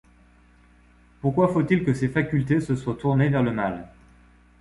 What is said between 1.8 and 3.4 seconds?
que ses facultés se soient tournées